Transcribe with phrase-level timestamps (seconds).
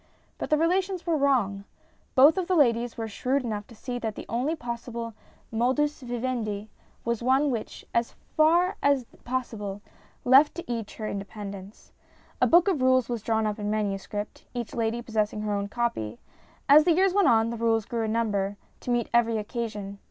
[0.39, 1.63] But the relations were wrong.
[2.15, 5.13] Both of the ladies were shrewd enough to see that the only possible
[5.51, 6.71] modus vivendi
[7.05, 9.81] was one which, as far as 254 STORIES IN GREY possible,
[10.25, 11.91] left to each her independence.
[12.41, 16.17] A book of rules was drawn up in manuscript, each lady possessing her own copy.
[16.67, 19.99] As the years went on the rules grew in number, to meet every occasion.